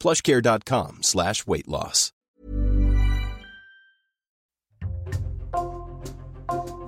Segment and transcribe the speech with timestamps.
[0.00, 2.12] plushcare.com slash weight loss.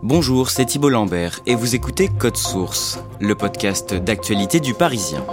[0.02, 5.26] Bonjour, c'est Thibault Lambert et vous écoutez Code Source, le podcast d'actualité du Parisien.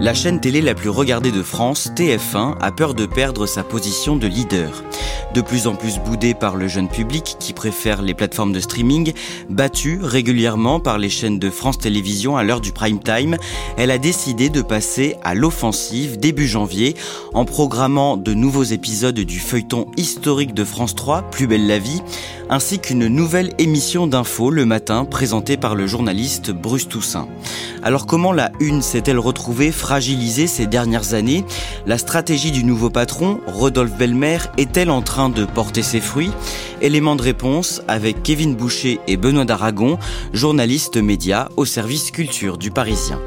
[0.00, 4.16] La chaîne télé la plus regardée de France, TF1, a peur de perdre sa position
[4.16, 4.82] de leader.
[5.34, 9.12] De plus en plus boudée par le jeune public qui préfère les plateformes de streaming,
[9.50, 13.36] battue régulièrement par les chaînes de France Télévisions à l'heure du prime time,
[13.76, 16.96] elle a décidé de passer à l'offensive début janvier
[17.34, 22.00] en programmant de nouveaux épisodes du feuilleton historique de France 3, Plus belle la vie,
[22.48, 27.28] ainsi qu'une nouvelle émission d'infos le matin présentée par le journaliste Bruce Toussaint.
[27.82, 31.44] Alors comment la une s'est-elle retrouvée fragilisée ces dernières années
[31.84, 36.30] La stratégie du nouveau patron, Rodolphe Belmer, est-elle en train de porter ses fruits?
[36.80, 39.98] Élément de réponse avec Kevin Boucher et Benoît d'Aragon,
[40.32, 43.18] journalistes médias au service culture du Parisien.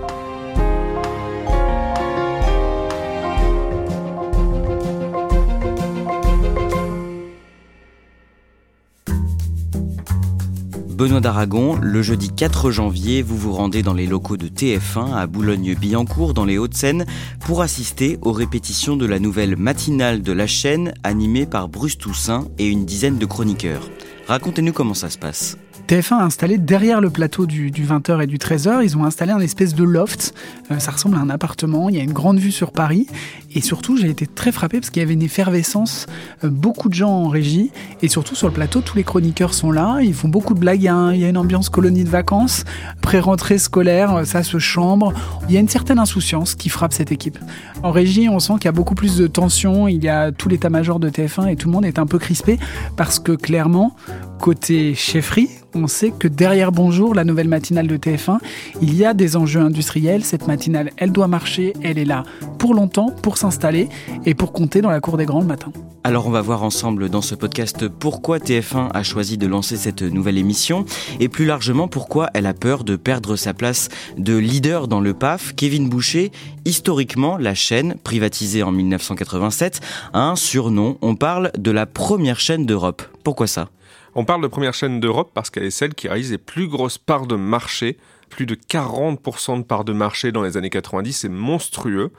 [10.93, 15.25] Benoît d'Aragon, le jeudi 4 janvier, vous vous rendez dans les locaux de TF1 à
[15.25, 17.05] Boulogne-Billancourt dans les Hauts-de-Seine
[17.39, 22.47] pour assister aux répétitions de la nouvelle matinale de la chaîne animée par Bruce Toussaint
[22.59, 23.89] et une dizaine de chroniqueurs.
[24.27, 25.57] Racontez-nous comment ça se passe.
[25.87, 29.39] TF1 a installé derrière le plateau du, 20h et du 13h, ils ont installé un
[29.39, 30.33] espèce de loft.
[30.71, 33.05] Euh, ça ressemble à un appartement, il y a une grande vue sur Paris.
[33.53, 36.07] Et surtout, j'ai été très frappé parce qu'il y avait une effervescence,
[36.43, 37.71] euh, beaucoup de gens en régie.
[38.01, 40.81] Et surtout, sur le plateau, tous les chroniqueurs sont là, ils font beaucoup de blagues.
[40.81, 42.63] Il y a une ambiance colonie de vacances,
[43.01, 45.13] pré-rentrée scolaire, euh, ça se chambre.
[45.49, 47.37] Il y a une certaine insouciance qui frappe cette équipe.
[47.83, 49.89] En régie, on sent qu'il y a beaucoup plus de tension.
[49.89, 52.57] Il y a tout l'état-major de TF1 et tout le monde est un peu crispé
[52.95, 53.95] parce que clairement,
[54.39, 58.39] côté chefferie, on sait que derrière Bonjour, la nouvelle matinale de TF1,
[58.81, 60.23] il y a des enjeux industriels.
[60.23, 62.23] Cette matinale, elle doit marcher, elle est là
[62.57, 63.89] pour longtemps, pour s'installer
[64.25, 65.71] et pour compter dans la cour des grands le matin.
[66.05, 70.01] Alors on va voir ensemble dans ce podcast pourquoi TF1 a choisi de lancer cette
[70.01, 70.83] nouvelle émission
[71.21, 75.13] et plus largement pourquoi elle a peur de perdre sa place de leader dans le
[75.13, 75.53] PAF.
[75.55, 76.33] Kevin Boucher,
[76.65, 79.79] historiquement, la chaîne, privatisée en 1987,
[80.11, 80.97] a un surnom.
[81.01, 83.03] On parle de la première chaîne d'Europe.
[83.23, 83.69] Pourquoi ça?
[84.15, 86.97] On parle de première chaîne d'Europe parce qu'elle est celle qui réalise les plus grosses
[86.97, 87.97] parts de marché.
[88.29, 92.11] Plus de 40% de parts de marché dans les années 90, c'est monstrueux.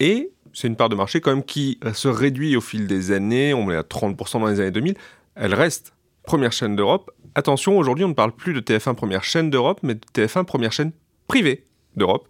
[0.00, 3.54] Et c'est une part de marché quand même qui se réduit au fil des années.
[3.54, 4.94] On est à 30% dans les années 2000.
[5.34, 7.10] Elle reste première chaîne d'Europe.
[7.34, 10.72] Attention, aujourd'hui, on ne parle plus de TF1 première chaîne d'Europe, mais de TF1 première
[10.72, 10.92] chaîne
[11.28, 11.64] privée
[11.96, 12.28] d'Europe,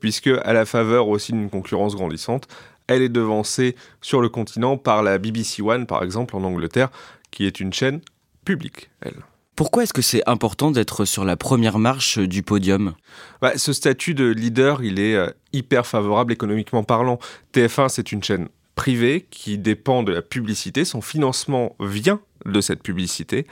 [0.00, 2.46] puisque à la faveur aussi d'une concurrence grandissante,
[2.86, 6.90] elle est devancée sur le continent par la BBC One, par exemple, en Angleterre,
[7.30, 8.00] qui est une chaîne
[8.44, 9.16] publique, elle.
[9.56, 12.94] Pourquoi est-ce que c'est important d'être sur la première marche du podium?
[13.40, 17.20] Bah, Ce statut de leader, il est euh, hyper favorable économiquement parlant.
[17.52, 20.84] TF1, c'est une chaîne privée qui dépend de la publicité.
[20.84, 23.46] Son financement vient de cette publicité.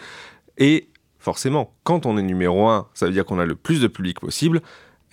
[0.59, 0.89] Et
[1.21, 4.19] forcément, quand on est numéro un, ça veut dire qu'on a le plus de public
[4.19, 4.61] possible.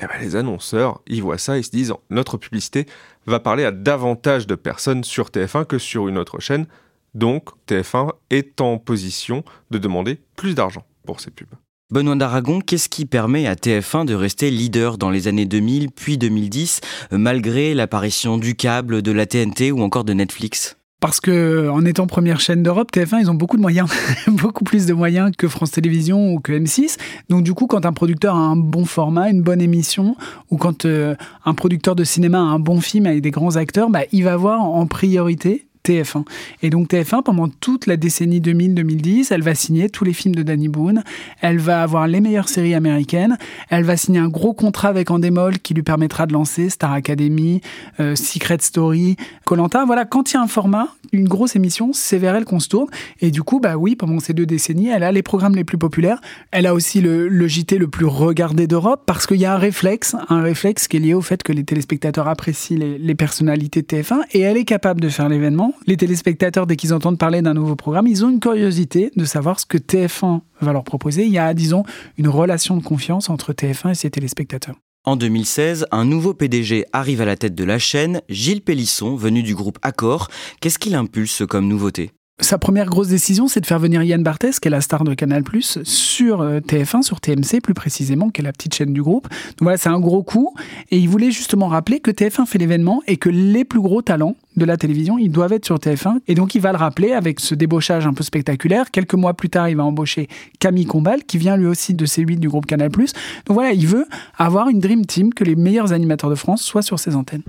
[0.02, 2.88] Eh ben, les annonceurs, ils voient ça, ils se disent notre publicité
[3.28, 6.66] va parler à davantage de personnes sur TF1 que sur une autre chaîne.
[7.14, 11.48] Donc TF1 est en position de demander plus d'argent pour ses pubs.
[11.92, 16.20] Benoît d'Aragon, qu'est-ce qui permet à TF1 de rester leader dans les années 2000 puis
[16.20, 20.78] 2010, malgré l'apparition du câble, de la TNT ou encore de Netflix?
[21.00, 23.90] Parce que en étant première chaîne d'Europe, TF1, ils ont beaucoup de moyens,
[24.28, 26.98] beaucoup plus de moyens que France Télévisions ou que M6.
[27.30, 30.16] Donc du coup, quand un producteur a un bon format, une bonne émission,
[30.52, 31.16] ou quand euh,
[31.46, 34.36] un producteur de cinéma a un bon film avec des grands acteurs, bah, il va
[34.36, 36.26] voir en priorité TF1.
[36.62, 40.44] Et donc TF1, pendant toute la décennie 2000-2010, elle va signer tous les films de
[40.44, 41.04] Danny Boone,
[41.42, 43.38] elle va avoir les meilleures séries américaines,
[43.70, 47.62] elle va signer un gros contrat avec Endemol qui lui permettra de lancer Star Academy,
[48.00, 49.16] euh, Secret Story,
[49.46, 49.86] Colanta.
[49.86, 52.70] Voilà, quand il y a un format, une grosse émission, c'est vers elle qu'on se
[52.70, 52.88] tourne.
[53.22, 55.78] Et du coup, bah oui, pendant ces deux décennies, elle a les programmes les plus
[55.78, 56.22] populaires.
[56.52, 60.16] Elle a aussi le, JT le plus regardé d'Europe parce qu'il y a un réflexe,
[60.30, 63.88] un réflexe qui est lié au fait que les téléspectateurs apprécient les, les personnalités de
[63.88, 65.69] TF1 et elle est capable de faire l'événement.
[65.88, 69.60] Les téléspectateurs, dès qu'ils entendent parler d'un nouveau programme, ils ont une curiosité de savoir
[69.60, 71.26] ce que TF1 va leur proposer.
[71.26, 71.84] Il y a, disons,
[72.18, 74.76] une relation de confiance entre TF1 et ses téléspectateurs.
[75.06, 79.44] En 2016, un nouveau PDG arrive à la tête de la chaîne, Gilles Pélisson, venu
[79.44, 80.28] du groupe Accor.
[80.60, 82.12] Qu'est-ce qu'il impulse comme nouveauté?
[82.42, 85.14] Sa première grosse décision, c'est de faire venir Yann Barthès, qui est la star de
[85.14, 85.44] Canal+,
[85.84, 89.28] sur euh, TF1, sur TMC plus précisément, qui est la petite chaîne du groupe.
[89.30, 90.54] Donc voilà, c'est un gros coup.
[90.92, 94.36] Et il voulait justement rappeler que TF1 fait l'événement et que les plus gros talents
[94.56, 96.20] de la télévision, ils doivent être sur TF1.
[96.28, 98.92] Et donc il va le rappeler avec ce débauchage un peu spectaculaire.
[98.92, 100.28] Quelques mois plus tard, il va embaucher
[100.60, 102.90] Camille Combal, qui vient lui aussi de C8 du groupe Canal+.
[102.90, 103.08] Donc
[103.50, 104.06] voilà, il veut
[104.38, 107.44] avoir une Dream Team, que les meilleurs animateurs de France soient sur ses antennes.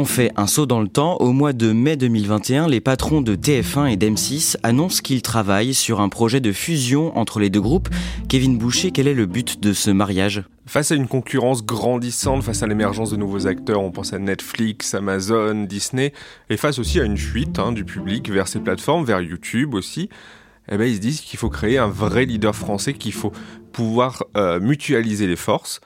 [0.00, 1.18] On fait un saut dans le temps.
[1.18, 6.00] Au mois de mai 2021, les patrons de TF1 et d'M6 annoncent qu'ils travaillent sur
[6.00, 7.90] un projet de fusion entre les deux groupes.
[8.26, 10.42] Kevin Boucher, quel est le but de ce mariage?
[10.64, 14.94] Face à une concurrence grandissante, face à l'émergence de nouveaux acteurs, on pense à Netflix,
[14.94, 16.14] Amazon, Disney,
[16.48, 20.08] et face aussi à une fuite hein, du public vers ces plateformes, vers YouTube aussi,
[20.70, 23.32] eh ben, ils se disent qu'il faut créer un vrai leader français, qu'il faut
[23.70, 25.82] pouvoir euh, mutualiser les forces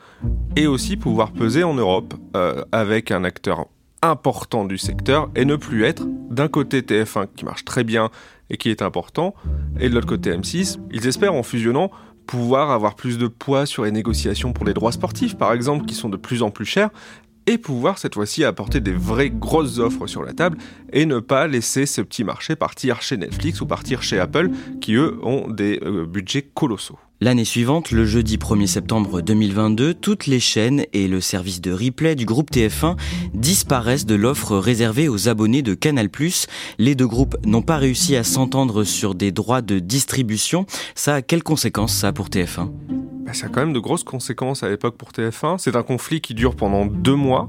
[0.55, 3.67] et aussi pouvoir peser en Europe euh, avec un acteur
[4.11, 8.11] important du secteur et ne plus être d'un côté TF1 qui marche très bien
[8.51, 9.35] et qui est important,
[9.81, 10.79] et de l'autre côté M6.
[10.93, 11.91] Ils espèrent en fusionnant
[12.27, 15.95] pouvoir avoir plus de poids sur les négociations pour les droits sportifs, par exemple, qui
[15.95, 16.91] sont de plus en plus chers,
[17.47, 20.59] et pouvoir cette fois-ci apporter des vraies grosses offres sur la table
[20.93, 24.95] et ne pas laisser ce petit marché partir chez Netflix ou partir chez Apple qui
[24.95, 26.99] eux ont des euh, budgets colossaux.
[27.21, 32.17] L'année suivante, le jeudi 1er septembre 2022, toutes les chaînes et le service de replay
[32.17, 32.97] du groupe TF1
[33.33, 36.09] disparaissent de l'offre réservée aux abonnés de Canal+.
[36.79, 40.67] Les deux groupes n'ont pas réussi à s'entendre sur des droits de distribution.
[40.97, 42.69] Ça a quelles conséquences ça pour TF1
[43.25, 45.57] bah, ça a quand même de grosses conséquences à l'époque pour TF1.
[45.57, 47.49] C'est un conflit qui dure pendant deux mois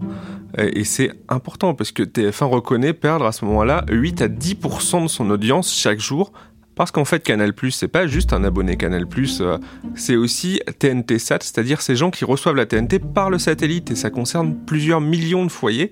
[0.57, 5.07] et c'est important parce que TF1 reconnaît perdre à ce moment-là 8 à 10% de
[5.07, 6.31] son audience chaque jour
[6.75, 8.77] parce qu'en fait, Canal+, c'est pas juste un abonné.
[8.77, 9.05] Canal+,
[9.41, 9.57] euh,
[9.95, 13.95] c'est aussi TNT Sat, c'est-à-dire ces gens qui reçoivent la TNT par le satellite, et
[13.95, 15.91] ça concerne plusieurs millions de foyers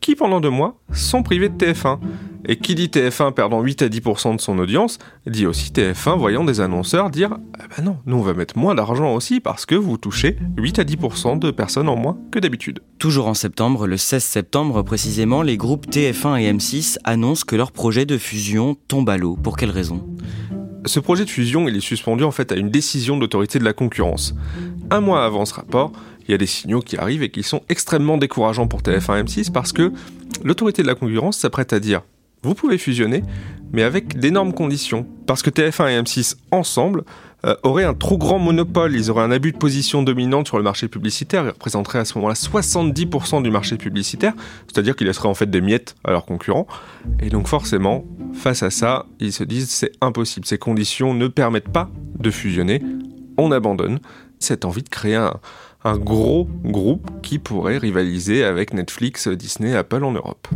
[0.00, 1.98] qui, pendant deux mois, sont privés de TF1.
[2.46, 6.42] Et qui dit TF1 perdant 8 à 10% de son audience, dit aussi TF1 voyant
[6.42, 9.74] des annonceurs dire eh ben non, nous on va mettre moins d'argent aussi parce que
[9.74, 12.80] vous touchez 8 à 10% de personnes en moins que d'habitude.
[12.98, 17.72] Toujours en septembre, le 16 septembre précisément, les groupes TF1 et M6 annoncent que leur
[17.72, 19.36] projet de fusion tombe à l'eau.
[19.36, 20.02] Pour quelle raison?
[20.86, 23.64] Ce projet de fusion, il est suspendu en fait à une décision de l'autorité de
[23.64, 24.34] la concurrence.
[24.90, 25.92] Un mois avant ce rapport,
[26.26, 29.22] il y a des signaux qui arrivent et qui sont extrêmement décourageants pour TF1 et
[29.24, 29.92] M6 parce que
[30.44, 32.02] l'autorité de la concurrence s'apprête à dire
[32.42, 33.22] vous pouvez fusionner,
[33.70, 35.06] mais avec d'énormes conditions.
[35.26, 37.04] Parce que TF1 et M6 ensemble
[37.44, 40.62] euh, auraient un trop grand monopole, ils auraient un abus de position dominante sur le
[40.62, 44.32] marché publicitaire, ils représenteraient à ce moment-là 70% du marché publicitaire,
[44.66, 46.66] c'est-à-dire qu'ils laisseraient en fait des miettes à leurs concurrents.
[47.20, 51.72] Et donc forcément, face à ça, ils se disent c'est impossible, ces conditions ne permettent
[51.72, 52.82] pas de fusionner,
[53.36, 54.00] on abandonne
[54.38, 55.34] cette envie de créer un,
[55.84, 60.48] un gros groupe qui pourrait rivaliser avec Netflix, Disney, Apple en Europe.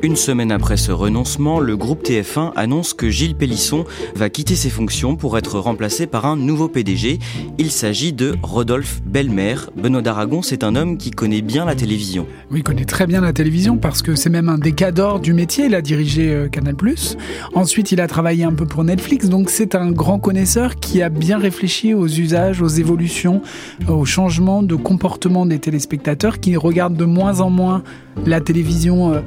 [0.00, 4.70] Une semaine après ce renoncement, le groupe TF1 annonce que Gilles Pélisson va quitter ses
[4.70, 7.18] fonctions pour être remplacé par un nouveau PDG.
[7.58, 9.56] Il s'agit de Rodolphe Belmer.
[9.76, 12.26] Benoît d'Aragon, c'est un homme qui connaît bien la télévision.
[12.52, 15.32] Oui, il connaît très bien la télévision parce que c'est même un des cadors du
[15.32, 15.64] métier.
[15.64, 16.76] Il a dirigé euh, Canal+.
[17.54, 19.28] Ensuite, il a travaillé un peu pour Netflix.
[19.28, 23.42] Donc, c'est un grand connaisseur qui a bien réfléchi aux usages, aux évolutions,
[23.88, 27.82] aux changements de comportement des téléspectateurs qui regardent de moins en moins
[28.26, 29.20] la télévision euh,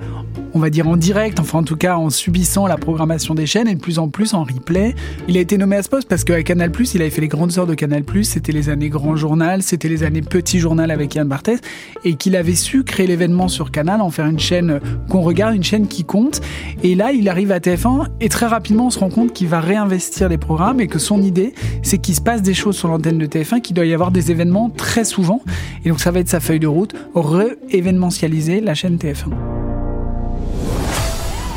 [0.53, 3.67] on va dire en direct, enfin en tout cas en subissant la programmation des chaînes
[3.67, 4.95] et de plus en plus en replay.
[5.27, 7.57] Il a été nommé à ce poste parce qu'à Canal+, il avait fait les grandes
[7.57, 11.27] heures de Canal+, c'était les années Grand Journal, c'était les années Petit Journal avec Yann
[11.27, 11.59] Barthès,
[12.03, 14.79] et qu'il avait su créer l'événement sur Canal, en faire une chaîne
[15.09, 16.41] qu'on regarde, une chaîne qui compte.
[16.83, 19.59] Et là, il arrive à TF1 et très rapidement, on se rend compte qu'il va
[19.59, 23.17] réinvestir les programmes et que son idée, c'est qu'il se passe des choses sur l'antenne
[23.17, 25.41] de TF1, qu'il doit y avoir des événements très souvent.
[25.85, 29.31] Et donc ça va être sa feuille de route, réévénementialiser la chaîne TF1.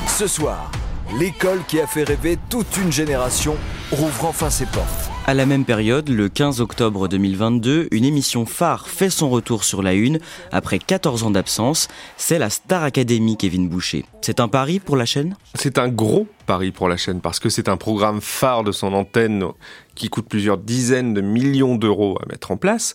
[0.06, 0.70] Ce soir,
[1.18, 3.56] l'école qui a fait rêver toute une génération
[3.90, 5.10] rouvre enfin ses portes.
[5.26, 9.82] À la même période, le 15 octobre 2022, une émission phare fait son retour sur
[9.82, 10.18] la une
[10.52, 11.88] après 14 ans d'absence.
[12.18, 14.04] C'est la Star Academy Kevin Boucher.
[14.20, 15.34] C'est un pari pour la chaîne?
[15.54, 18.92] C'est un gros pari pour la chaîne parce que c'est un programme phare de son
[18.92, 19.46] antenne
[19.94, 22.94] qui coûte plusieurs dizaines de millions d'euros à mettre en place.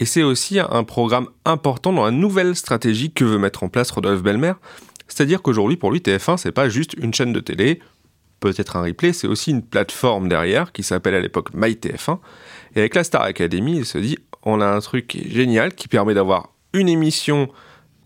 [0.00, 3.90] Et c'est aussi un programme important dans la nouvelle stratégie que veut mettre en place
[3.90, 4.54] Rodolphe Belmer.
[5.08, 7.80] C'est-à-dire qu'aujourd'hui, pour lui, TF1, c'est pas juste une chaîne de télé,
[8.40, 12.18] peut-être un replay, c'est aussi une plateforme derrière qui s'appelle à l'époque MyTF1.
[12.74, 16.14] Et avec la Star Academy, il se dit on a un truc génial qui permet
[16.14, 17.50] d'avoir une émission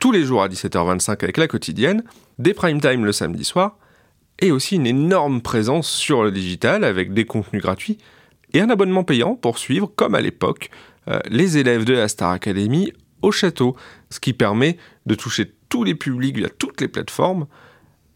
[0.01, 2.03] tous les jours à 17h25 avec la quotidienne,
[2.41, 3.79] des prime time le samedi soir,
[4.41, 7.99] et aussi une énorme présence sur le digital avec des contenus gratuits
[8.53, 10.71] et un abonnement payant pour suivre, comme à l'époque,
[11.31, 12.93] les élèves de la Star Academy
[13.23, 13.77] au château,
[14.11, 17.47] ce qui permet de toucher tous les publics via toutes les plateformes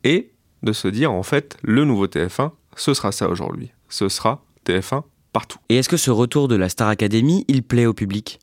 [0.04, 3.72] et de se dire en fait le nouveau TF1, ce sera ça aujourd'hui.
[3.88, 5.02] Ce sera TF1
[5.32, 5.58] partout.
[5.68, 8.38] Et est-ce que ce retour de la Star Academy, il plaît au public?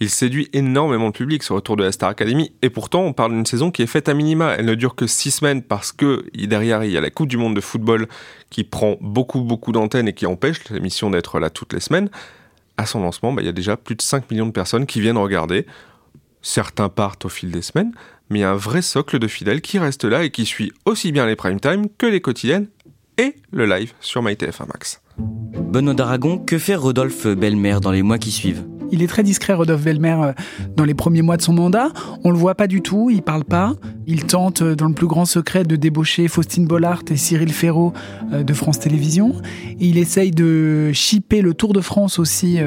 [0.00, 3.32] Il séduit énormément le public ce retour de la Star Academy et pourtant on parle
[3.32, 4.54] d'une saison qui est faite à minima.
[4.58, 7.38] Elle ne dure que six semaines parce que derrière il y a la Coupe du
[7.38, 8.08] Monde de football
[8.50, 12.10] qui prend beaucoup beaucoup d'antennes et qui empêche l'émission d'être là toutes les semaines.
[12.76, 15.00] À son lancement, bah, il y a déjà plus de 5 millions de personnes qui
[15.00, 15.66] viennent regarder.
[16.42, 17.92] Certains partent au fil des semaines,
[18.28, 20.72] mais il y a un vrai socle de fidèles qui reste là et qui suit
[20.84, 22.66] aussi bien les prime time que les quotidiennes
[23.16, 25.00] et le live sur MyTF1 Max.
[25.18, 28.64] Benoît d'Aragon, que fait Rodolphe Belmer dans les mois qui suivent?
[28.92, 30.32] Il est très discret, Rodolphe Belmer, euh,
[30.76, 31.88] dans les premiers mois de son mandat.
[32.22, 33.74] On le voit pas du tout, il parle pas.
[34.06, 37.92] Il tente, euh, dans le plus grand secret, de débaucher Faustine Bollard et Cyril Ferraud
[38.32, 39.34] euh, de France Télévisions.
[39.80, 42.58] il essaye de chipper le Tour de France aussi,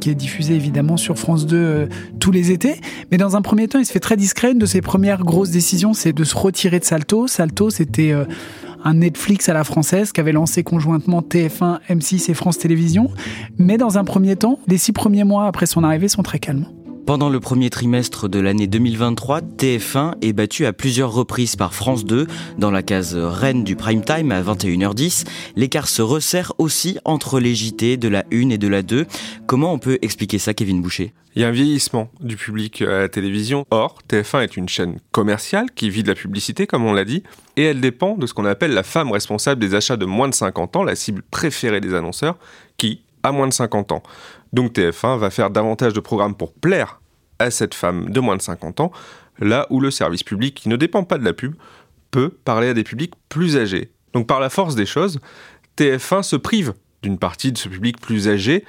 [0.00, 2.80] qui est diffusé évidemment sur France 2 tous les étés.
[3.10, 4.52] Mais dans un premier temps, il se fait très discret.
[4.52, 7.26] Une de ses premières grosses décisions, c'est de se retirer de Salto.
[7.26, 8.14] Salto, c'était
[8.84, 13.10] un Netflix à la française qu'avait lancé conjointement TF1, M6 et France Télévisions.
[13.58, 16.66] Mais dans un premier temps, les six premiers mois après son arrivée sont très calmes.
[17.04, 22.04] Pendant le premier trimestre de l'année 2023, TF1 est battu à plusieurs reprises par France
[22.04, 22.28] 2
[22.58, 25.26] dans la case reine du prime time à 21h10.
[25.56, 29.06] L'écart se resserre aussi entre les JT de la 1 et de la 2.
[29.46, 31.12] Comment on peut expliquer ça, Kevin Boucher?
[31.34, 33.66] Il y a un vieillissement du public à la télévision.
[33.72, 37.24] Or, TF1 est une chaîne commerciale qui vit de la publicité, comme on l'a dit,
[37.56, 40.34] et elle dépend de ce qu'on appelle la femme responsable des achats de moins de
[40.34, 42.38] 50 ans, la cible préférée des annonceurs,
[42.76, 44.02] qui a moins de 50 ans.
[44.52, 47.00] Donc TF1 va faire davantage de programmes pour plaire
[47.38, 48.92] à cette femme de moins de 50 ans,
[49.38, 51.54] là où le service public, qui ne dépend pas de la pub,
[52.10, 53.90] peut parler à des publics plus âgés.
[54.12, 55.18] Donc par la force des choses,
[55.78, 58.64] TF1 se prive d'une partie de ce public plus âgé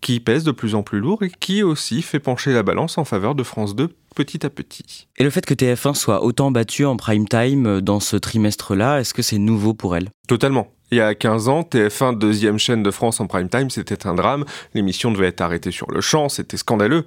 [0.00, 3.04] qui pèse de plus en plus lourd et qui aussi fait pencher la balance en
[3.04, 5.08] faveur de France 2 petit à petit.
[5.16, 9.00] Et le fait que TF1 soit autant battu en prime time euh, dans ce trimestre-là,
[9.00, 10.10] est-ce que c'est nouveau pour elle?
[10.28, 10.68] Totalement.
[10.90, 14.14] Il y a 15 ans, TF1, deuxième chaîne de France en prime time, c'était un
[14.14, 14.44] drame.
[14.72, 17.04] L'émission devait être arrêtée sur le champ, c'était scandaleux.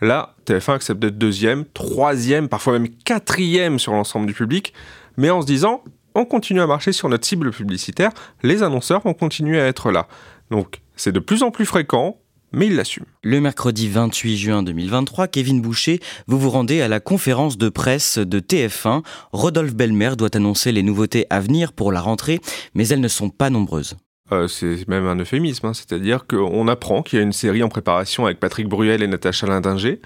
[0.00, 4.72] Là, TF1 accepte d'être deuxième, troisième, parfois même quatrième sur l'ensemble du public,
[5.16, 5.82] mais en se disant,
[6.14, 8.12] on continue à marcher sur notre cible publicitaire,
[8.44, 10.06] les annonceurs vont continuer à être là.
[10.50, 12.18] Donc, c'est de plus en plus fréquent,
[12.52, 13.04] mais il l'assume.
[13.22, 18.18] Le mercredi 28 juin 2023, Kevin Boucher, vous vous rendez à la conférence de presse
[18.18, 19.02] de TF1.
[19.32, 22.40] Rodolphe Belmer doit annoncer les nouveautés à venir pour la rentrée,
[22.74, 23.96] mais elles ne sont pas nombreuses.
[24.32, 25.74] Euh, c'est même un euphémisme, hein.
[25.74, 29.46] c'est-à-dire qu'on apprend qu'il y a une série en préparation avec Patrick Bruel et Natacha
[29.46, 30.00] Lindinger,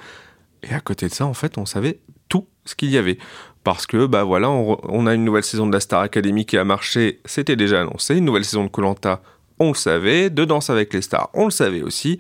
[0.62, 3.18] et à côté de ça, en fait, on savait tout ce qu'il y avait.
[3.64, 6.56] Parce que, bah voilà, on, on, a une nouvelle saison de la Star Academy qui
[6.56, 9.22] a marché, c'était déjà annoncé, une nouvelle saison de Colanta
[9.59, 10.30] on le savait.
[10.30, 12.18] De Danse avec les stars, on le savait aussi.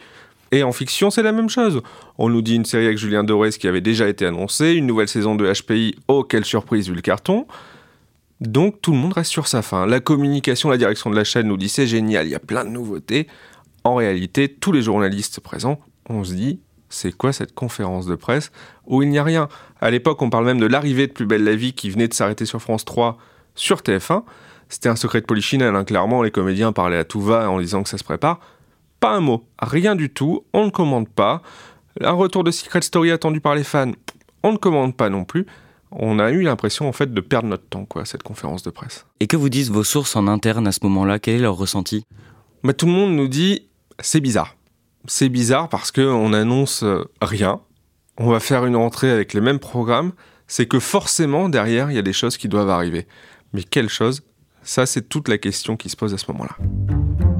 [0.52, 1.80] Et en fiction, c'est la même chose.
[2.18, 5.08] On nous dit une série avec Julien Doré qui avait déjà été annoncée, une nouvelle
[5.08, 7.46] saison de HPI, oh quelle surprise vu le carton.
[8.40, 9.86] Donc tout le monde reste sur sa fin.
[9.86, 12.64] La communication, la direction de la chaîne nous dit c'est génial, il y a plein
[12.64, 13.28] de nouveautés.
[13.84, 16.60] En réalité, tous les journalistes présents, on se dit
[16.90, 18.52] c'est quoi cette conférence de presse
[18.86, 19.48] où il n'y a rien?
[19.80, 22.14] À l'époque, on parle même de l'arrivée de Plus belle la vie qui venait de
[22.14, 23.16] s'arrêter sur France 3
[23.54, 24.24] sur TF1.
[24.72, 25.84] C'était un secret de polichinelle, hein.
[25.84, 28.40] clairement, les comédiens parlaient à tout va en disant que ça se prépare.
[29.00, 31.42] Pas un mot, rien du tout, on ne commande pas.
[32.00, 33.92] Un retour de Secret Story attendu par les fans,
[34.42, 35.44] on ne commande pas non plus.
[35.90, 39.04] On a eu l'impression en fait de perdre notre temps, quoi, cette conférence de presse.
[39.20, 41.18] Et que vous disent vos sources en interne à ce moment-là?
[41.18, 42.06] Quel est leur ressenti?
[42.64, 43.68] Bah, Tout le monde nous dit
[44.00, 44.56] c'est bizarre.
[45.04, 47.60] C'est bizarre parce qu'on annonce euh, rien.
[48.16, 50.12] On va faire une rentrée avec les mêmes programmes.
[50.46, 53.06] C'est que forcément, derrière, il y a des choses qui doivent arriver.
[53.52, 54.22] Mais quelles choses
[54.62, 56.56] ça, c'est toute la question qui se pose à ce moment-là.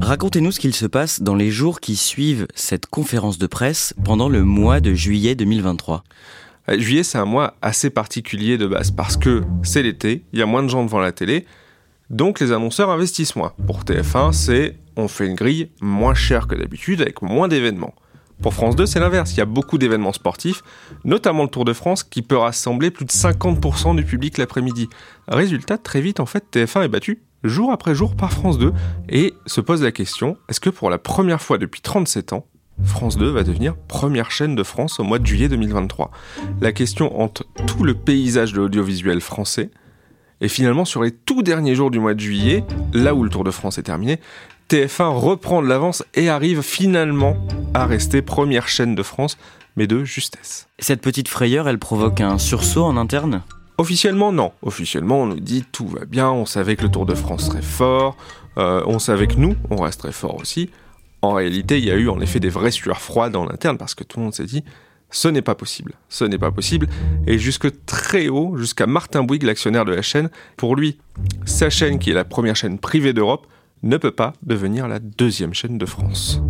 [0.01, 4.27] Racontez-nous ce qu'il se passe dans les jours qui suivent cette conférence de presse pendant
[4.27, 6.03] le mois de juillet 2023.
[6.69, 10.41] Euh, juillet, c'est un mois assez particulier de base parce que c'est l'été, il y
[10.41, 11.45] a moins de gens devant la télé,
[12.09, 13.53] donc les annonceurs investissent moins.
[13.65, 17.95] Pour TF1, c'est on fait une grille moins chère que d'habitude avec moins d'événements.
[18.41, 19.33] Pour France 2, c'est l'inverse.
[19.33, 20.63] Il y a beaucoup d'événements sportifs,
[21.05, 24.89] notamment le Tour de France, qui peut rassembler plus de 50% du public l'après-midi.
[25.27, 28.73] Résultat, très vite, en fait, TF1 est battu jour après jour par France 2
[29.09, 32.45] et se pose la question est-ce que pour la première fois depuis 37 ans,
[32.83, 36.11] France 2 va devenir première chaîne de France au mois de juillet 2023
[36.61, 39.69] La question hante tout le paysage de l'audiovisuel français.
[40.41, 43.45] Et finalement, sur les tout derniers jours du mois de juillet, là où le Tour
[43.45, 44.19] de France est terminé,
[44.69, 47.37] TF1 reprend de l'avance et arrive finalement
[47.73, 49.37] à rester première chaîne de France,
[49.75, 50.67] mais de justesse.
[50.79, 53.43] Cette petite frayeur, elle provoque un sursaut en interne?
[53.77, 54.51] Officiellement, non.
[54.61, 57.61] Officiellement, on nous dit tout va bien, on savait que le Tour de France serait
[57.61, 58.15] fort,
[58.57, 60.69] euh, on savait que nous, on resterait fort aussi.
[61.21, 63.95] En réalité, il y a eu en effet des vraies sueurs froides en interne parce
[63.95, 64.63] que tout le monde s'est dit
[65.13, 65.93] ce n'est pas possible.
[66.09, 66.87] Ce n'est pas possible.
[67.27, 70.97] Et jusque très haut, jusqu'à Martin Bouygues, l'actionnaire de la chaîne, pour lui,
[71.45, 73.45] sa chaîne, qui est la première chaîne privée d'Europe,
[73.83, 76.41] ne peut pas devenir la deuxième chaîne de France.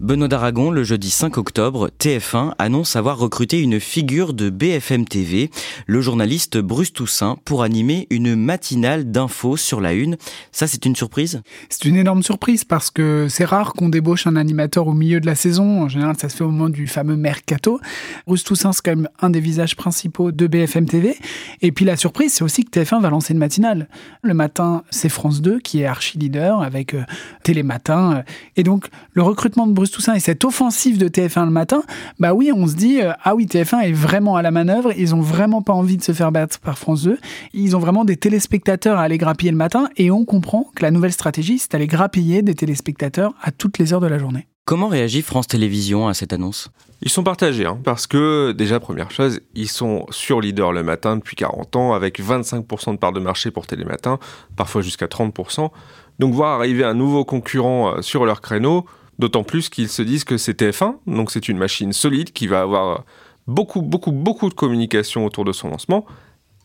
[0.00, 5.50] Benoît d'Aragon, le jeudi 5 octobre, TF1 annonce avoir recruté une figure de BFM TV,
[5.86, 10.16] le journaliste Bruce Toussaint, pour animer une matinale d'infos sur la Une.
[10.52, 11.42] Ça, c'est une surprise?
[11.68, 15.26] C'est une énorme surprise parce que c'est rare qu'on débauche un animateur au milieu de
[15.26, 15.82] la saison.
[15.82, 17.80] En général, ça se fait au moment du fameux mercato.
[18.28, 21.16] Bruce Toussaint, c'est quand même un des visages principaux de BFM TV.
[21.60, 23.88] Et puis la surprise, c'est aussi que TF1 va lancer une matinale.
[24.22, 27.02] Le matin, c'est France 2 qui est archi leader avec euh,
[27.42, 28.22] Télématin.
[28.54, 31.82] Et donc, le recrutement de Bruce Toussaint et cette offensive de TF1 le matin,
[32.18, 35.14] bah oui, on se dit, euh, ah oui, TF1 est vraiment à la manœuvre, ils
[35.14, 37.18] ont vraiment pas envie de se faire battre par France 2,
[37.52, 40.90] ils ont vraiment des téléspectateurs à aller grappiller le matin, et on comprend que la
[40.90, 44.46] nouvelle stratégie, c'est d'aller grappiller des téléspectateurs à toutes les heures de la journée.
[44.68, 46.70] Comment réagit France Télévisions à cette annonce?
[47.00, 51.16] Ils sont partagés, hein, parce que déjà, première chose, ils sont sur leader le matin
[51.16, 54.18] depuis 40 ans, avec 25% de part de marché pour Télématin,
[54.56, 55.70] parfois jusqu'à 30%.
[56.18, 58.84] Donc voir arriver un nouveau concurrent euh, sur leur créneau,
[59.18, 62.60] D'autant plus qu'ils se disent que c'est TF1, donc c'est une machine solide qui va
[62.60, 63.04] avoir
[63.46, 66.06] beaucoup, beaucoup, beaucoup de communication autour de son lancement,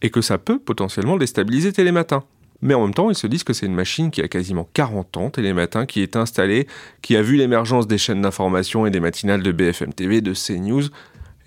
[0.01, 2.23] et que ça peut potentiellement déstabiliser Télématin.
[2.61, 5.17] Mais en même temps, ils se disent que c'est une machine qui a quasiment 40
[5.17, 6.67] ans, Télématin, qui est installée,
[7.01, 10.83] qui a vu l'émergence des chaînes d'information et des matinales de BFM TV, de CNews,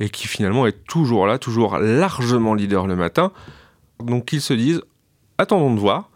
[0.01, 3.33] et qui finalement est toujours là, toujours largement leader le matin.
[4.03, 4.83] Donc ils se disent,
[5.39, 6.11] attendons de voir,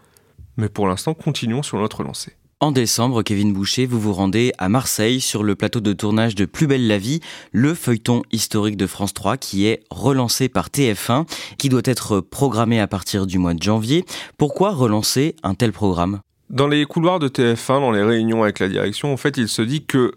[0.57, 2.35] mais pour l'instant, continuons sur notre lancée.
[2.63, 6.45] En décembre, Kevin Boucher, vous vous rendez à Marseille sur le plateau de tournage de
[6.45, 7.21] Plus belle la vie,
[7.53, 12.79] le feuilleton historique de France 3 qui est relancé par TF1, qui doit être programmé
[12.79, 14.05] à partir du mois de janvier.
[14.37, 16.21] Pourquoi relancer un tel programme?
[16.51, 19.63] Dans les couloirs de TF1, dans les réunions avec la direction, en fait, il se
[19.63, 20.13] dit que,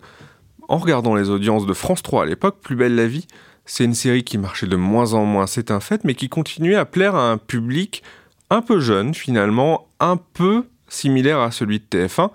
[0.68, 3.26] en regardant les audiences de France 3 à l'époque, Plus belle la vie,
[3.66, 6.76] c'est une série qui marchait de moins en moins, c'est un fait, mais qui continuait
[6.76, 8.04] à plaire à un public
[8.50, 12.30] un peu jeune finalement, un peu similaire à celui de TF1,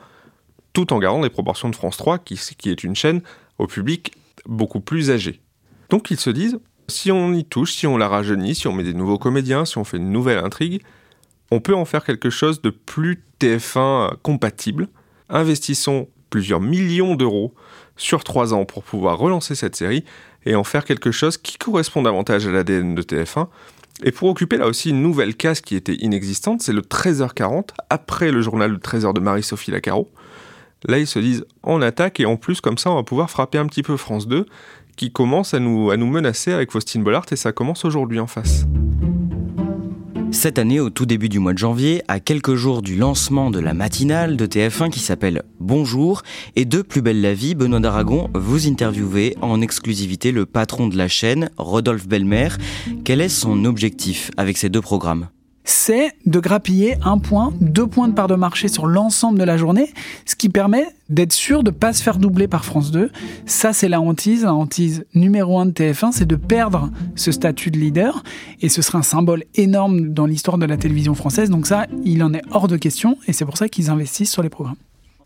[0.72, 3.22] tout en gardant les proportions de France 3, qui, est une chaîne
[3.58, 4.12] au public
[4.46, 5.40] beaucoup plus âgé.
[5.90, 8.82] Donc ils se disent, si on y touche, si on la rajeunit, si on met
[8.82, 10.82] des nouveaux comédiens, si on fait une nouvelle intrigue,
[11.50, 14.88] on peut en faire quelque chose de plus TF1 compatible.
[15.28, 17.54] Investissons plusieurs millions d'euros
[17.96, 20.04] sur trois ans pour pouvoir relancer cette série
[20.48, 23.48] et en faire quelque chose qui correspond davantage à l'ADN de TF1
[24.04, 28.30] et pour occuper là aussi une nouvelle case qui était inexistante, c'est le 13h40, après
[28.30, 30.10] le journal de 13h de Marie-Sophie Lacaro.
[30.86, 33.58] Là, ils se disent on attaque et en plus, comme ça, on va pouvoir frapper
[33.58, 34.46] un petit peu France 2
[34.96, 38.26] qui commence à nous, à nous menacer avec Faustine Bollard et ça commence aujourd'hui en
[38.26, 38.66] face.
[40.30, 43.58] Cette année, au tout début du mois de janvier, à quelques jours du lancement de
[43.58, 46.22] la matinale de TF1 qui s'appelle Bonjour
[46.54, 50.96] et de Plus belle la vie, Benoît d'Aragon, vous interviewez en exclusivité le patron de
[50.96, 52.48] la chaîne, Rodolphe Belmer.
[53.04, 55.28] Quel est son objectif avec ces deux programmes?
[55.68, 59.58] C'est de grappiller un point, deux points de part de marché sur l'ensemble de la
[59.58, 59.92] journée,
[60.24, 63.10] ce qui permet d'être sûr de ne pas se faire doubler par France 2.
[63.44, 64.44] Ça, c'est la hantise.
[64.44, 68.22] La hantise numéro un de TF1, c'est de perdre ce statut de leader.
[68.60, 71.50] Et ce serait un symbole énorme dans l'histoire de la télévision française.
[71.50, 73.18] Donc ça, il en est hors de question.
[73.26, 74.76] Et c'est pour ça qu'ils investissent sur les programmes.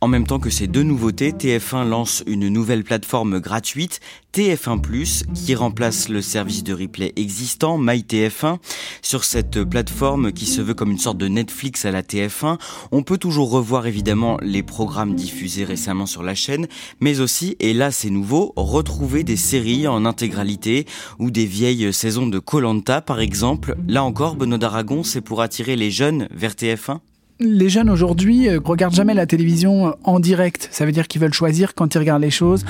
[0.03, 4.01] En même temps que ces deux nouveautés, TF1 lance une nouvelle plateforme gratuite,
[4.35, 8.59] TF1+, qui remplace le service de replay existant, MyTF1.
[9.01, 12.59] Sur cette plateforme qui se veut comme une sorte de Netflix à la TF1,
[12.91, 16.67] on peut toujours revoir évidemment les programmes diffusés récemment sur la chaîne,
[16.99, 20.85] mais aussi, et là c'est nouveau, retrouver des séries en intégralité
[21.21, 23.77] ou des vieilles saisons de Colanta par exemple.
[23.87, 26.99] Là encore, Benoît d'Aragon, c'est pour attirer les jeunes vers TF1
[27.43, 30.69] les jeunes aujourd'hui euh, regardent jamais la télévision euh, en direct.
[30.71, 32.65] Ça veut dire qu'ils veulent choisir quand ils regardent les choses.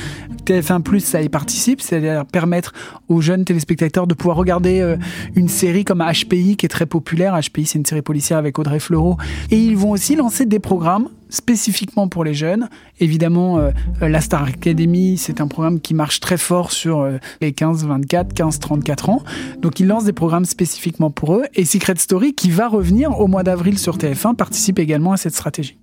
[0.45, 2.73] TF1 ça y participe, c'est-à-dire permettre
[3.09, 4.97] aux jeunes téléspectateurs de pouvoir regarder euh,
[5.35, 7.39] une série comme HPI qui est très populaire.
[7.39, 9.17] HPI, c'est une série policière avec Audrey Fleurot.
[9.51, 12.68] Et ils vont aussi lancer des programmes spécifiquement pour les jeunes.
[13.01, 13.59] Évidemment,
[14.01, 17.09] la Star Academy, c'est un programme qui marche très fort sur
[17.40, 19.23] les 15, 24, 15, 34 ans.
[19.61, 21.45] Donc, ils lancent des programmes spécifiquement pour eux.
[21.55, 25.35] Et Secret Story, qui va revenir au mois d'avril sur TF1, participe également à cette
[25.35, 25.79] stratégie.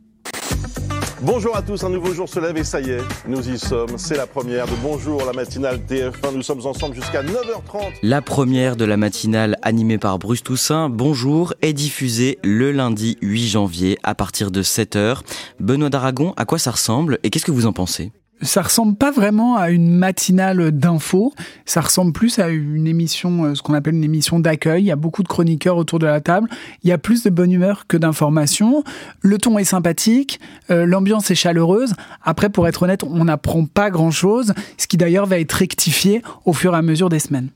[1.21, 3.97] Bonjour à tous, un nouveau jour se lève et ça y est, nous y sommes.
[3.97, 6.33] C'est la première de Bonjour, la matinale TF1.
[6.33, 7.91] Nous sommes ensemble jusqu'à 9h30.
[8.03, 13.47] La première de la matinale animée par Bruce Toussaint, Bonjour, est diffusée le lundi 8
[13.49, 15.19] janvier à partir de 7h.
[15.59, 18.13] Benoît d'Aragon, à quoi ça ressemble et qu'est-ce que vous en pensez?
[18.41, 21.33] Ça ressemble pas vraiment à une matinale d'infos,
[21.65, 24.83] ça ressemble plus à une émission, euh, ce qu'on appelle une émission d'accueil.
[24.83, 26.49] Il y a beaucoup de chroniqueurs autour de la table.
[26.83, 28.83] Il y a plus de bonne humeur que d'informations.
[29.21, 30.39] Le ton est sympathique,
[30.71, 31.93] euh, l'ambiance est chaleureuse.
[32.23, 36.53] Après, pour être honnête, on n'apprend pas grand-chose, ce qui d'ailleurs va être rectifié au
[36.53, 37.49] fur et à mesure des semaines.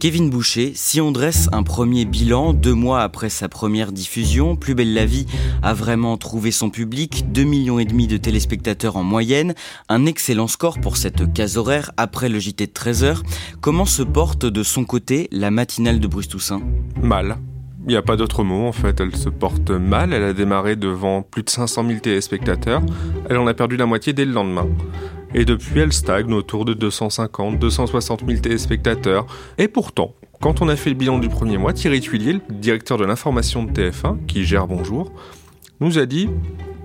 [0.00, 4.74] Kevin Boucher, si on dresse un premier bilan deux mois après sa première diffusion, Plus
[4.74, 5.24] belle la vie
[5.62, 9.54] a vraiment trouvé son public, 2 millions et demi de téléspectateurs en moyenne,
[9.88, 10.04] un
[10.48, 13.18] score pour cette case horaire après le JT de 13h.
[13.60, 16.62] Comment se porte de son côté la matinale de Bruce Toussaint?
[17.02, 17.36] Mal.
[17.86, 20.76] Il n'y a pas d'autre mot en fait, elle se porte mal, elle a démarré
[20.76, 22.80] devant plus de 500 000 téléspectateurs,
[23.28, 24.66] elle en a perdu la moitié dès le lendemain
[25.34, 29.26] et depuis elle stagne autour de 250-260 000 téléspectateurs.
[29.58, 33.04] Et pourtant, quand on a fait le bilan du premier mois, Thierry Tuilier, directeur de
[33.04, 35.12] l'information de TF1, qui gère Bonjour,
[35.80, 36.30] nous a dit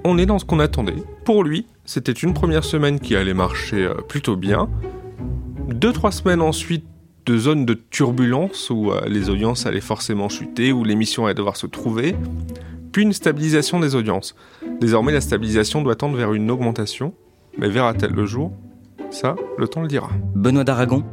[0.04, 1.02] on est dans ce qu'on attendait.
[1.24, 4.70] Pour lui, c'était une première semaine qui allait marcher euh, plutôt bien.
[5.70, 6.86] Deux, trois semaines ensuite
[7.26, 11.58] de zone de turbulence où euh, les audiences allaient forcément chuter, où l'émission allait devoir
[11.58, 12.16] se trouver.
[12.92, 14.36] Puis une stabilisation des audiences.
[14.80, 17.16] Désormais, la stabilisation doit tendre vers une augmentation.
[17.58, 18.52] Mais verra-t-elle le jour?
[19.10, 20.12] Ça, le temps le dira.
[20.36, 21.04] Benoît d'Aragon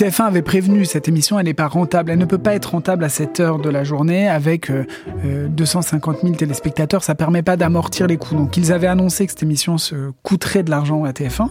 [0.00, 2.10] TF1 avait prévenu, cette émission, elle n'est pas rentable.
[2.10, 4.72] Elle ne peut pas être rentable à cette heure de la journée avec
[5.24, 7.04] 250 euh, 000 euh, téléspectateurs.
[7.04, 8.34] Ça permet pas d'amortir les coûts.
[8.34, 11.48] Donc, ils avaient annoncé que cette émission se coûterait de l'argent à TF1.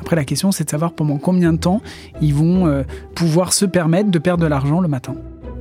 [0.00, 1.80] Après, la question, c'est de savoir pendant combien de temps
[2.20, 2.82] ils vont euh,
[3.14, 5.14] pouvoir se permettre de perdre de l'argent le matin.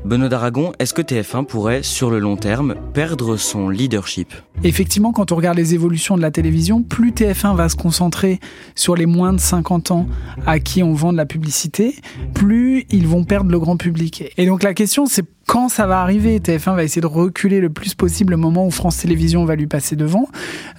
[0.04, 4.34] Benoît d'Aragon, est-ce que TF1 pourrait, sur le long terme, perdre son leadership?
[4.64, 8.40] Effectivement, quand on regarde les évolutions de la télévision, plus TF1 va se concentrer
[8.74, 10.08] sur les moins de 50 ans
[10.48, 11.96] à qui on vend de la publicité,
[12.34, 14.24] plus ils vont perdre le grand public.
[14.38, 16.40] Et donc la question, c'est quand ça va arriver?
[16.40, 19.68] TF1 va essayer de reculer le plus possible le moment où France Télévisions va lui
[19.68, 20.28] passer devant.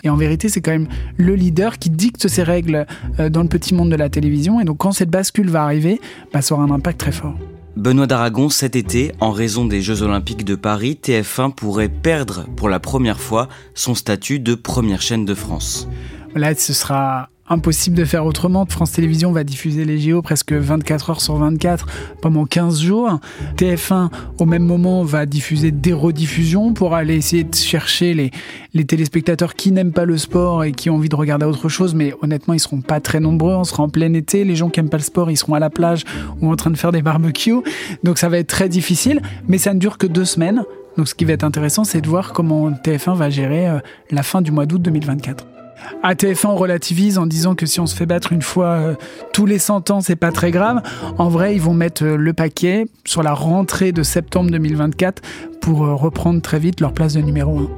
[0.03, 2.87] Et en vérité, c'est quand même le leader qui dicte ses règles
[3.21, 4.61] euh, dans le petit monde de la télévision.
[4.61, 6.01] Et donc quand cette bascule va arriver,
[6.33, 7.35] bah, ça aura un impact très fort.
[7.77, 12.69] Benoît d'Aragon, cet été, en raison des Jeux Olympiques de Paris, TF1 pourrait perdre pour
[12.69, 15.89] la première fois son statut de première chaîne de France.
[16.35, 18.67] Là, ce sera impossible de faire autrement.
[18.67, 21.87] France Télévisions va diffuser les JO presque 24 heures sur 24
[22.21, 23.21] pendant 15 jours.
[23.57, 29.55] TF1, au même moment, va diffuser des rediffusions pour aller essayer de chercher les, téléspectateurs
[29.55, 31.95] qui n'aiment pas le sport et qui ont envie de regarder autre chose.
[31.95, 33.55] Mais honnêtement, ils seront pas très nombreux.
[33.55, 34.45] On sera en plein été.
[34.45, 36.05] Les gens qui aiment pas le sport, ils seront à la plage
[36.41, 37.63] ou en train de faire des barbecues.
[38.03, 39.21] Donc ça va être très difficile.
[39.47, 40.65] Mais ça ne dure que deux semaines.
[40.97, 43.79] Donc ce qui va être intéressant, c'est de voir comment TF1 va gérer euh,
[44.11, 45.52] la fin du mois d'août 2024.
[46.03, 48.95] ATF1 relativise en disant que si on se fait battre une fois euh,
[49.33, 50.83] tous les 100 ans, c'est pas très grave.
[51.19, 55.23] En vrai, ils vont mettre euh, le paquet sur la rentrée de septembre 2024
[55.61, 57.71] pour euh, reprendre très vite leur place de numéro 1.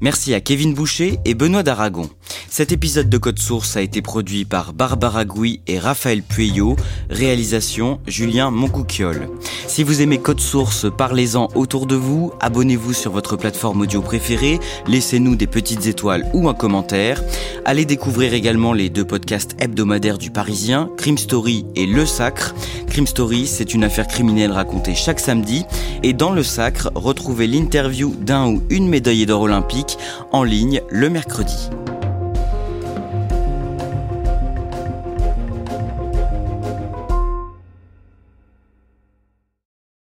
[0.00, 2.08] Merci à Kevin Boucher et Benoît d'Aragon.
[2.50, 6.76] Cet épisode de Code Source a été produit par Barbara Gouy et Raphaël Pueyo,
[7.10, 9.28] réalisation Julien Moncouquiole.
[9.66, 14.58] Si vous aimez Code Source, parlez-en autour de vous, abonnez-vous sur votre plateforme audio préférée,
[14.86, 17.22] laissez-nous des petites étoiles ou un commentaire.
[17.66, 22.54] Allez découvrir également les deux podcasts hebdomadaires du Parisien, Crime Story et Le Sacre.
[22.88, 25.64] Crime Story, c'est une affaire criminelle racontée chaque samedi.
[26.02, 29.98] Et dans Le Sacre, retrouvez l'interview d'un ou une médaillée d'or olympique
[30.32, 31.68] en ligne le mercredi.